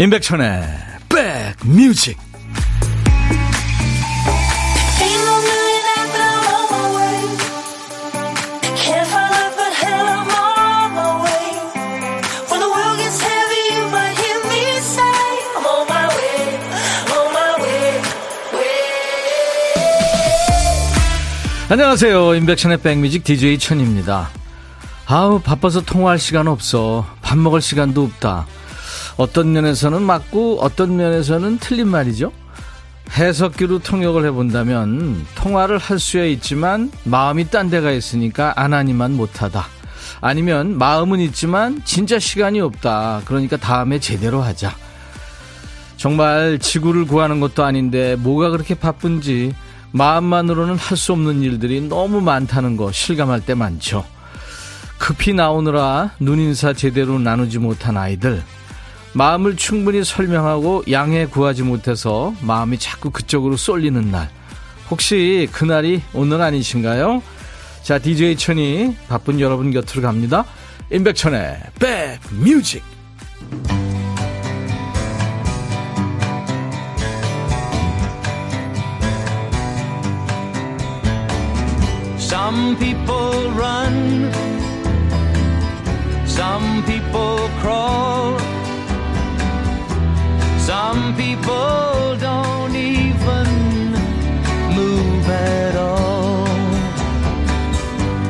임백천의 0.00 0.62
백뮤직. 1.10 2.16
안녕하세요. 21.68 22.34
임백천의 22.36 22.78
백뮤직 22.78 23.22
DJ 23.22 23.58
천입니다. 23.58 24.30
아우 25.04 25.40
바빠서 25.40 25.82
통화할 25.82 26.18
시간 26.18 26.48
없어. 26.48 27.04
밥 27.20 27.36
먹을 27.36 27.60
시간도 27.60 28.02
없다 28.02 28.46
어떤 29.20 29.52
면에서는 29.52 30.00
맞고 30.00 30.62
어떤 30.62 30.96
면에서는 30.96 31.58
틀린 31.58 31.88
말이죠. 31.88 32.32
해석기로 33.10 33.80
통역을 33.80 34.24
해본다면 34.24 35.26
통화를 35.34 35.76
할 35.76 35.98
수야 35.98 36.24
있지만 36.24 36.90
마음이 37.04 37.50
딴 37.50 37.68
데가 37.68 37.90
있으니까 37.90 38.54
안 38.56 38.72
하니만 38.72 39.12
못하다. 39.12 39.66
아니면 40.22 40.78
마음은 40.78 41.20
있지만 41.20 41.82
진짜 41.84 42.18
시간이 42.18 42.62
없다. 42.62 43.20
그러니까 43.26 43.58
다음에 43.58 44.00
제대로 44.00 44.40
하자. 44.40 44.74
정말 45.98 46.58
지구를 46.58 47.04
구하는 47.04 47.40
것도 47.40 47.62
아닌데 47.62 48.16
뭐가 48.16 48.48
그렇게 48.48 48.74
바쁜지 48.74 49.54
마음만으로는 49.92 50.76
할 50.76 50.96
수 50.96 51.12
없는 51.12 51.42
일들이 51.42 51.82
너무 51.82 52.22
많다는 52.22 52.78
거 52.78 52.90
실감할 52.90 53.42
때 53.42 53.52
많죠. 53.52 54.02
급히 54.96 55.34
나오느라 55.34 56.12
눈인사 56.20 56.72
제대로 56.72 57.18
나누지 57.18 57.58
못한 57.58 57.98
아이들 57.98 58.42
마음을 59.12 59.56
충분히 59.56 60.04
설명하고 60.04 60.84
양해 60.90 61.26
구하지 61.26 61.62
못해서 61.62 62.32
마음이 62.42 62.78
자꾸 62.78 63.10
그쪽으로 63.10 63.56
쏠리는 63.56 64.10
날. 64.10 64.30
혹시 64.90 65.48
그날이 65.52 66.02
오늘 66.12 66.40
아니신가요? 66.40 67.22
자, 67.82 67.98
DJ 67.98 68.36
천이 68.36 68.96
바쁜 69.08 69.40
여러분 69.40 69.70
곁으로 69.70 70.02
갑니다. 70.02 70.44
임백천의 70.92 71.60
백 71.78 72.18
뮤직. 72.30 72.82
Some 82.18 82.76
people 82.78 83.50
run, 83.56 84.32
some 86.26 86.84
people 86.86 87.48
crawl. 87.60 88.49
Some 90.70 91.16
people 91.16 92.16
don't 92.16 92.76
even 92.76 93.48
move 94.78 95.28
at 95.28 95.74
all. 95.74 96.46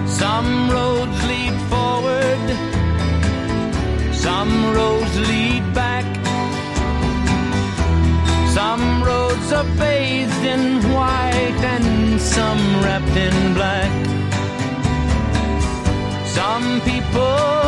Some 0.08 0.70
roads 0.70 1.18
lead 1.30 1.56
forward, 1.72 2.44
some 4.14 4.52
roads 4.74 5.16
lead 5.28 5.64
back. 5.74 6.06
Some 8.56 9.04
roads 9.04 9.52
are 9.52 9.68
bathed 9.76 10.44
in 10.54 10.64
white 10.94 11.60
and 11.74 12.18
some 12.18 12.62
wrapped 12.82 13.16
in 13.26 13.36
black. 13.52 13.92
Some 16.24 16.80
people 16.88 17.59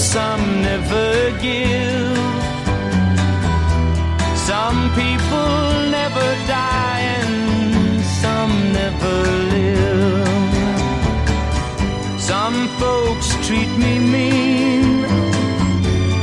some 0.00 0.62
never 0.62 1.30
give. 1.42 2.16
Some 4.48 4.90
people 4.94 5.52
never 5.98 6.28
die 6.48 7.00
and 7.18 8.00
some 8.22 8.72
never 8.72 9.16
live. 9.54 10.28
Some 12.18 12.68
folks 12.80 13.28
treat 13.46 13.70
me 13.76 13.98
mean, 13.98 15.04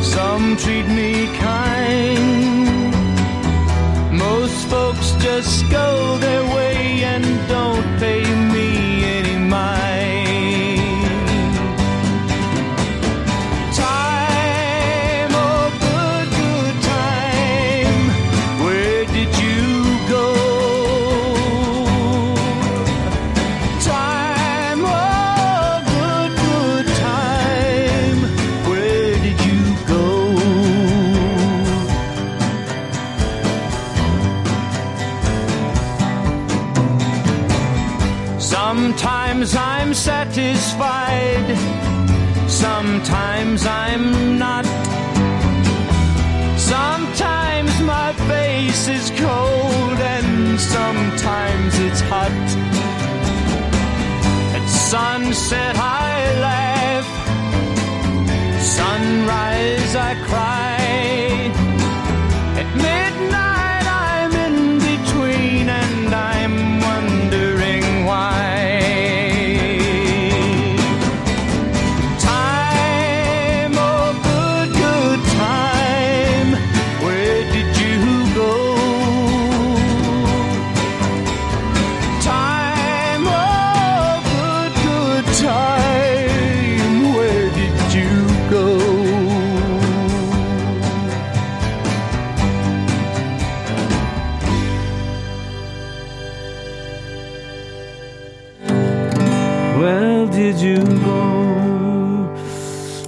some 0.01 0.57
treat 0.57 0.87
me 0.87 1.27
kind. 1.37 2.93
Most 4.11 4.67
folks 4.67 5.11
just 5.23 5.69
go 5.69 6.17
their 6.17 6.43
way 6.55 6.76
satisfied. 40.07 41.47
Sometimes 42.47 43.65
I'm 43.65 44.37
not. 44.37 44.65
Sometimes 46.57 47.71
my 47.81 48.13
face 48.31 48.87
is 48.87 49.09
cold 49.11 49.99
and 50.15 50.59
sometimes 50.59 51.79
it's 51.79 52.01
hot. 52.11 52.31
At 54.55 54.65
sunset 54.69 55.75
I 55.77 55.96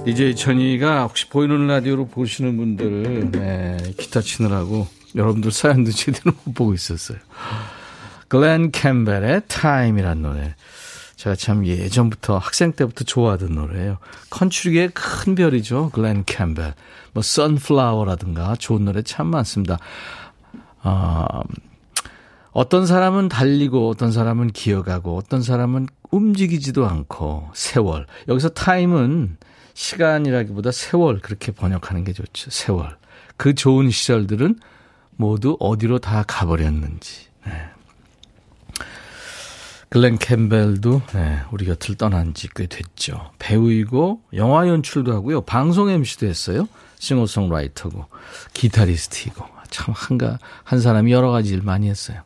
DJ 0.03 0.35
천이가 0.35 1.03
혹시 1.03 1.29
보이는 1.29 1.67
라디오로 1.67 2.07
보시는 2.07 2.57
분들 2.57 3.29
네, 3.31 3.77
기타 3.99 4.19
치느라고 4.21 4.87
여러분들 5.15 5.51
사연도 5.51 5.91
제대로 5.91 6.31
못 6.43 6.55
보고 6.55 6.73
있었어요. 6.73 7.19
글렌 8.29 8.71
캠벨의 8.71 9.43
타임이란 9.47 10.23
노래. 10.23 10.55
제가 11.17 11.35
참 11.35 11.67
예전부터 11.67 12.39
학생 12.39 12.71
때부터 12.71 13.03
좋아하던 13.03 13.53
노래예요. 13.53 13.99
컨츄리의 14.31 14.89
큰 14.95 15.35
별이죠. 15.35 15.91
글렌 15.91 16.23
캠벨. 16.25 16.73
뭐 17.13 17.21
선플라워라든가 17.21 18.55
좋은 18.55 18.85
노래 18.85 19.03
참 19.03 19.27
많습니다. 19.27 19.77
어, 20.81 21.25
어떤 22.53 22.87
사람은 22.87 23.29
달리고 23.29 23.87
어떤 23.87 24.11
사람은 24.11 24.47
기어가고 24.47 25.15
어떤 25.15 25.43
사람은 25.43 25.87
움직이지도 26.11 26.85
않고 26.87 27.49
세월. 27.53 28.05
여기서 28.27 28.49
타임은 28.49 29.37
시간이라기보다 29.73 30.71
세월 30.71 31.19
그렇게 31.19 31.51
번역하는 31.51 32.03
게 32.03 32.13
좋죠. 32.13 32.49
세월. 32.51 32.97
그 33.37 33.53
좋은 33.55 33.89
시절들은 33.89 34.59
모두 35.15 35.55
어디로 35.59 35.99
다 35.99 36.23
가버렸는지. 36.27 37.27
네. 37.45 37.53
글렌 39.89 40.17
캠벨도 40.19 41.01
네, 41.13 41.39
우리 41.51 41.65
곁을 41.65 41.95
떠난 41.95 42.33
지 42.35 42.47
꽤 42.55 42.67
됐죠. 42.67 43.31
배우이고 43.39 44.21
영화 44.33 44.67
연출도 44.67 45.11
하고요. 45.13 45.41
방송 45.41 45.89
MC도 45.89 46.27
했어요. 46.27 46.67
싱어송라이터고 46.99 48.05
기타리스트이고 48.53 49.43
참 49.71 49.93
한가 49.97 50.37
한 50.63 50.79
사람이 50.79 51.11
여러 51.11 51.31
가지 51.31 51.53
일 51.53 51.61
많이 51.63 51.89
했어요. 51.89 52.21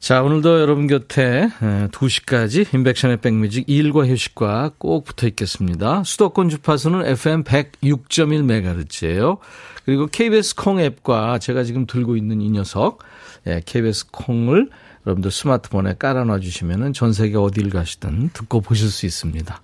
자, 0.00 0.22
오늘도 0.22 0.60
여러분 0.60 0.86
곁에 0.86 1.50
2시까지 1.60 2.72
인백션의 2.72 3.16
백뮤직 3.16 3.64
일과 3.66 4.06
휴식과 4.06 4.72
꼭 4.78 5.04
붙어 5.04 5.26
있겠습니다. 5.26 6.04
수도권 6.04 6.48
주파수는 6.50 7.04
FM 7.04 7.42
106.1MHz예요. 7.42 9.38
그리고 9.84 10.06
KBS 10.06 10.54
콩 10.54 10.78
앱과 10.78 11.40
제가 11.40 11.64
지금 11.64 11.84
들고 11.84 12.16
있는 12.16 12.40
이 12.40 12.48
녀석, 12.48 13.00
예, 13.48 13.60
KBS 13.66 14.12
콩을 14.12 14.70
여러분들 15.04 15.32
스마트폰에 15.32 15.96
깔아놔 15.98 16.38
주시면 16.38 16.92
전 16.92 17.12
세계 17.12 17.36
어딜 17.36 17.68
가시든 17.68 18.30
듣고 18.32 18.60
보실 18.60 18.90
수 18.90 19.04
있습니다. 19.04 19.60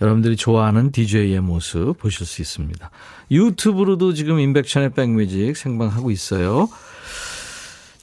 여러분들이 0.00 0.36
좋아하는 0.36 0.92
DJ의 0.92 1.40
모습 1.40 1.98
보실 1.98 2.24
수 2.26 2.40
있습니다. 2.40 2.90
유튜브로도 3.30 4.14
지금 4.14 4.40
인백션의 4.40 4.94
백뮤직 4.94 5.58
생방하고 5.58 6.10
있어요. 6.10 6.70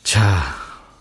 자, 0.04 0.59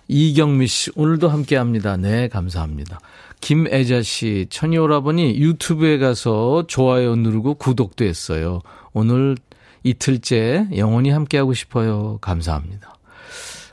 이경미 0.08 0.66
씨, 0.66 0.90
오늘도 0.96 1.28
함께 1.28 1.56
합니다. 1.56 1.98
네, 1.98 2.28
감사합니다. 2.28 2.98
김애자 3.40 4.02
씨, 4.02 4.46
천이오라버니 4.48 5.36
유튜브에 5.38 5.98
가서 5.98 6.64
좋아요 6.66 7.14
누르고 7.14 7.54
구독도 7.54 8.06
했어요. 8.06 8.60
오늘 8.94 9.36
이틀째 9.84 10.68
영원히 10.76 11.10
함께하고 11.10 11.52
싶어요. 11.52 12.18
감사합니다. 12.22 12.94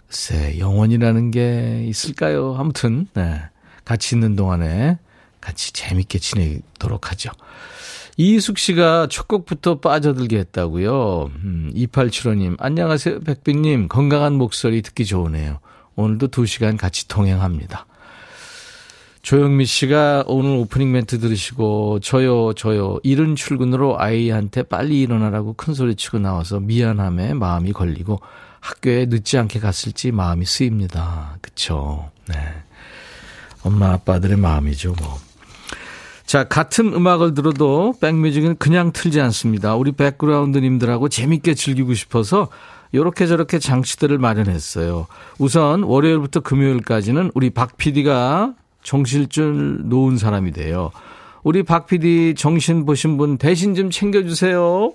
글쎄, 0.08 0.60
영원이라는 0.60 1.32
게 1.32 1.86
있을까요? 1.88 2.56
아무튼, 2.58 3.08
네. 3.14 3.42
같이 3.86 4.16
있는 4.16 4.36
동안에 4.36 5.00
같이 5.40 5.72
재밌게 5.72 6.20
지내도록 6.20 7.12
하죠. 7.12 7.31
이숙 8.18 8.58
씨가 8.58 9.08
첫 9.10 9.28
곡부터 9.28 9.80
빠져들게 9.80 10.38
했다고요. 10.40 11.31
음, 11.44 11.72
2875님, 11.76 12.56
안녕하세요, 12.60 13.22
백빈님. 13.22 13.88
건강한 13.88 14.34
목소리 14.34 14.81
듣기 14.81 15.06
좋으네요. 15.06 15.60
오늘도 15.95 16.27
2시간 16.30 16.77
같이 16.77 17.07
통행합니다. 17.07 17.86
조영미 19.21 19.65
씨가 19.65 20.25
오늘 20.27 20.51
오프닝 20.57 20.92
멘트 20.92 21.19
들으시고 21.19 22.00
저요 22.01 22.53
저요 22.53 23.00
이른 23.01 23.36
출근으로 23.36 24.00
아이한테 24.00 24.62
빨리 24.62 25.01
일어나라고 25.01 25.53
큰 25.53 25.74
소리 25.74 25.95
치고 25.95 26.19
나와서 26.19 26.59
미안함에 26.59 27.33
마음이 27.33 27.74
걸리고 27.74 28.19
학교에 28.59 29.07
늦지 29.07 29.39
않게 29.39 29.59
갔을지 29.59 30.12
마음이 30.12 30.45
쓰입니다. 30.45 31.38
그쵸? 31.42 32.12
네. 32.27 32.36
엄마 33.63 33.94
아빠들의 33.94 34.38
마음이죠, 34.38 34.94
뭐. 35.01 35.19
자, 36.25 36.44
같은 36.47 36.94
음악을 36.94 37.33
들어도 37.33 37.94
백뮤직은 38.01 38.57
그냥 38.57 38.92
틀지 38.92 39.21
않습니다. 39.21 39.75
우리 39.75 39.92
백그라운드님들하고 39.92 41.09
재밌게 41.09 41.53
즐기고 41.53 41.94
싶어서 41.94 42.50
이렇게 42.92 43.28
저렇게 43.28 43.60
장치들을 43.60 44.18
마련했어요. 44.18 45.08
우선 45.40 45.84
월요일부터 45.84 46.40
금요일까지는 46.42 47.32
우리 47.34 47.50
박 47.50 47.78
PD가 47.78 48.54
정신줄 48.84 49.90
놓은 49.90 50.18
사람이 50.18 50.52
돼요. 50.52 50.92
우리 51.44 51.64
박 51.64 51.88
PD 51.88 52.36
정신 52.36 52.86
보신 52.86 53.18
분 53.18 53.38
대신 53.38 53.76
좀 53.76 53.90
챙겨주세요. 53.90 54.94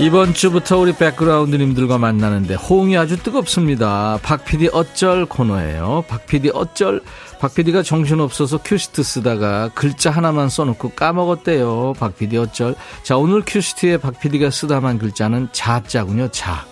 이번 0.00 0.34
주부터 0.34 0.78
우리 0.78 0.92
백그라운드님들과 0.92 1.98
만나는데 1.98 2.54
호응이 2.54 2.96
아주 2.96 3.16
뜨겁습니다. 3.22 4.18
박 4.22 4.44
PD 4.44 4.68
어쩔 4.72 5.24
코너예요. 5.24 6.04
박 6.08 6.26
PD 6.26 6.50
어쩔. 6.52 7.00
박 7.38 7.54
PD가 7.54 7.82
정신없어서 7.82 8.58
큐시트 8.64 9.02
쓰다가 9.02 9.70
글자 9.74 10.10
하나만 10.10 10.48
써놓고 10.48 10.90
까먹었대요. 10.90 11.94
박 11.98 12.16
PD 12.16 12.36
어쩔. 12.38 12.74
자, 13.02 13.16
오늘 13.16 13.42
큐시트에 13.46 13.98
박 13.98 14.18
PD가 14.18 14.50
쓰다만 14.50 14.98
글자는 14.98 15.48
자자군요. 15.52 16.28
자. 16.32 16.66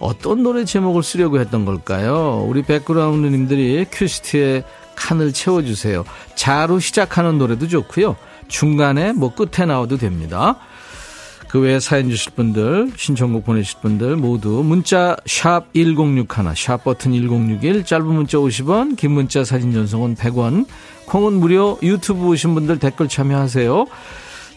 어떤 0.00 0.42
노래 0.42 0.64
제목을 0.64 1.02
쓰려고 1.02 1.38
했던 1.38 1.64
걸까요? 1.64 2.44
우리 2.48 2.62
백그라운드님들이 2.62 3.86
큐시트에 3.90 4.64
칸을 4.96 5.32
채워주세요. 5.32 6.04
자로 6.34 6.80
시작하는 6.80 7.38
노래도 7.38 7.68
좋고요. 7.68 8.16
중간에 8.48 9.12
뭐 9.12 9.34
끝에 9.34 9.66
나와도 9.66 9.98
됩니다. 9.98 10.56
그 11.54 11.60
외에 11.60 11.78
사연 11.78 12.10
주실 12.10 12.32
분들, 12.32 12.94
신청곡 12.96 13.44
보내실 13.44 13.78
분들 13.80 14.16
모두 14.16 14.64
문자 14.64 15.16
샵 15.24 15.72
1061, 15.72 16.26
샵 16.56 16.82
버튼 16.82 17.12
1061, 17.12 17.84
짧은 17.84 18.04
문자 18.04 18.38
50원, 18.38 18.96
긴 18.96 19.12
문자 19.12 19.44
사진 19.44 19.72
전송은 19.72 20.16
100원, 20.16 20.66
콩은 21.06 21.34
무료, 21.34 21.78
유튜브 21.80 22.26
오신 22.26 22.54
분들 22.54 22.80
댓글 22.80 23.06
참여하세요. 23.06 23.86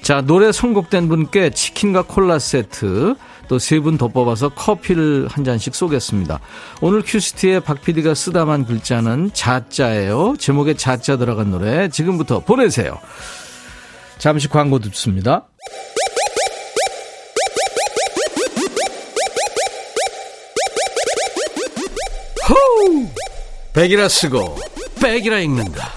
자, 0.02 0.22
노래 0.22 0.52
선곡된 0.52 1.08
분께 1.08 1.52
치킨과 1.52 2.02
콜라 2.08 2.40
세트, 2.40 3.14
또 3.48 3.58
세 3.58 3.80
분 3.80 4.00
더 4.00 4.08
뽑아서 4.08 4.50
커피를 4.50 5.28
한 5.30 5.44
잔씩 5.44 5.76
쏘겠습니다. 5.76 6.40
오늘 6.82 7.04
큐시티에 7.04 7.60
박 7.60 7.80
PD가 7.84 8.16
쓰다만 8.16 8.66
글자는 8.66 9.30
자자예요. 9.34 10.34
제목에 10.40 10.74
자자 10.74 11.16
들어간 11.18 11.52
노래 11.52 11.90
지금부터 11.90 12.40
보내세요. 12.40 12.98
잠시 14.18 14.48
광고 14.48 14.80
듣습니다. 14.80 15.46
백이라 23.78 24.10
쓰고 24.10 24.58
백이라 25.00 25.38
읽는다. 25.38 25.90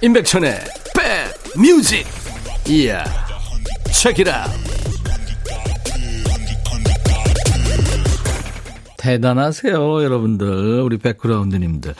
임백천의 0.00 0.60
백 0.94 1.60
뮤직. 1.60 2.06
이야. 2.68 3.02
책이라. 3.92 4.46
대단하세요, 8.96 10.04
여러분들. 10.04 10.82
우리 10.82 10.98
백그라운드님들. 10.98 11.96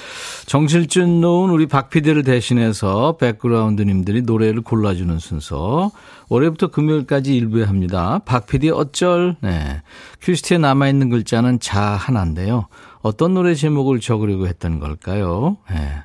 정실준 0.47 1.21
놓은 1.21 1.51
우리 1.51 1.67
박 1.67 1.91
PD를 1.91 2.23
대신해서 2.23 3.17
백그라운드님들이 3.17 4.23
노래를 4.23 4.63
골라주는 4.63 5.19
순서. 5.19 5.91
월요일부터 6.29 6.69
금요일까지 6.69 7.35
일부에 7.35 7.65
합니다. 7.65 8.21
박 8.27 8.47
PD 8.47 8.71
어쩔? 8.71 9.35
네. 9.41 9.83
큐시트에 10.23 10.59
남아있는 10.59 11.11
글자는 11.11 11.59
자 11.59 11.81
하나인데요. 11.81 12.69
어떤 13.07 13.35
노래 13.35 13.55
제목을 13.55 14.01
적으려고 14.01 14.49
했던 14.49 14.81
걸까요? 14.81 15.59
네. 15.71 16.03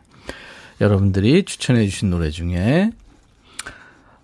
여러분들이 0.79 1.43
추천해 1.45 1.87
주신 1.87 2.11
노래 2.11 2.29
중에 2.29 2.91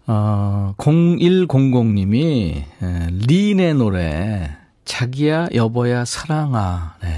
어, 0.06 0.76
0100님이 0.78 2.64
예, 2.84 3.08
린의 3.12 3.74
노래 3.74 4.56
자기야 4.86 5.50
여보야 5.56 6.06
사랑아 6.06 6.98
네. 7.02 7.10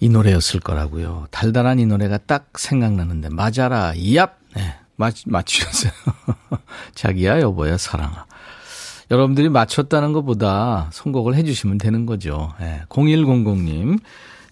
이 0.00 0.08
노래였을 0.08 0.60
거라고요. 0.60 1.26
달달한 1.30 1.78
이 1.78 1.84
노래가 1.84 2.16
딱 2.16 2.48
생각나는데 2.58 3.28
맞아라 3.28 3.92
얍 3.92 4.30
네. 4.56 4.74
맞, 4.96 5.16
맞추셨어요. 5.26 5.92
자기야 6.96 7.40
여보야 7.40 7.76
사랑아 7.76 8.24
여러분들이 9.10 9.48
맞췄다는 9.48 10.12
것보다 10.12 10.88
선곡을 10.92 11.34
해주시면 11.34 11.78
되는 11.78 12.06
거죠. 12.06 12.54
네. 12.60 12.82
0100님 12.88 13.98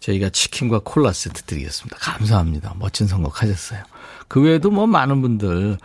저희가 0.01 0.31
치킨과 0.31 0.81
콜라 0.85 1.13
세트 1.13 1.43
드리겠습니다. 1.43 1.97
감사합니다. 1.99 2.75
멋진 2.79 3.07
선곡 3.07 3.43
하셨어요. 3.43 3.83
그 4.27 4.41
외에도 4.43 4.71
뭐 4.71 4.87
많은 4.87 5.23
분들. 5.23 5.79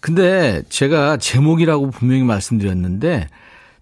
근데 0.00 0.62
제가 0.68 1.16
제목이라고 1.16 1.90
분명히 1.90 2.22
말씀드렸는데 2.22 3.28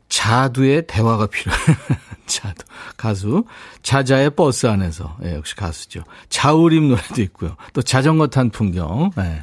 자두의 0.08 0.86
대화가 0.86 1.26
필요해요. 1.26 1.76
자두. 2.26 2.64
가수. 2.96 3.44
자자의 3.82 4.30
버스 4.30 4.66
안에서. 4.66 5.16
예, 5.24 5.34
역시 5.34 5.54
가수죠. 5.56 6.02
자우림 6.28 6.88
노래도 6.88 7.22
있고요. 7.22 7.56
또 7.72 7.82
자전거 7.82 8.28
탄 8.28 8.50
풍경. 8.50 9.10
예. 9.18 9.42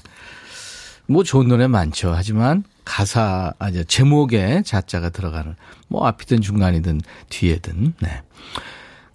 뭐 1.07 1.24
좋은 1.24 1.48
노래 1.48 1.67
많죠. 1.67 2.13
하지만 2.15 2.63
가사, 2.85 3.53
아니, 3.59 3.83
제목에 3.85 4.61
자자가 4.63 5.09
들어가는, 5.09 5.55
뭐 5.87 6.05
앞이든 6.07 6.41
중간이든 6.41 7.01
뒤에든, 7.29 7.93
네. 8.01 8.21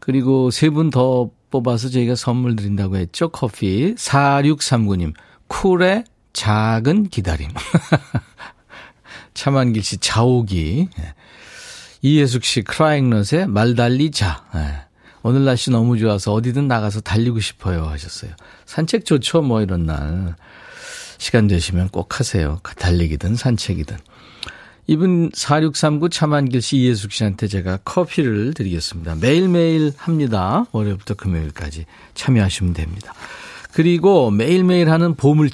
그리고 0.01 0.51
세 0.51 0.71
분 0.71 0.91
더 0.91 1.31
뽑아서 1.51 1.89
저희가 1.89 2.15
선물 2.15 2.57
드린다고 2.57 2.97
했죠. 2.97 3.29
커피. 3.31 3.95
4639님. 3.95 5.15
쿨의 5.49 6.05
작은 6.35 7.09
기다림. 7.09 7.49
차만길 9.35 9.83
씨 9.83 9.99
자오기. 9.99 10.89
예. 10.99 11.15
이예숙 12.03 12.45
씨 12.45 12.63
크라잉넛의 12.63 13.47
말달리자. 13.49 14.45
예. 14.57 14.87
오늘 15.23 15.45
날씨 15.45 15.71
너무 15.71 15.99
좋아서 15.99 16.33
어디든 16.33 16.69
나가서 16.69 17.01
달리고 17.01 17.41
싶어요 17.41 17.85
하셨어요. 17.87 18.31
산책 18.67 19.05
좋죠 19.05 19.43
뭐 19.43 19.63
이런 19.63 19.85
날. 19.87 20.37
시간 21.19 21.47
되시면 21.47 21.91
꼭 21.91 22.19
하세요. 22.19 22.61
달리기든 22.77 23.37
산책이든. 23.37 23.97
이분 24.87 25.31
4639 25.35 26.09
차만길 26.09 26.63
씨 26.63 26.79
이예숙 26.79 27.13
씨한테 27.13 27.47
제가 27.47 27.79
커피를 27.85 28.55
드리겠습니다. 28.55 29.17
매일매일 29.17 29.93
합니다. 29.99 30.65
월요일부터 30.73 31.13
금요일까지 31.15 31.85
참여하시면 32.15 32.73
됩니다. 32.73 33.13
그리고 33.75 34.31
매일매일 34.31 34.91
하는 34.91 35.15
보물찾기 35.15 35.49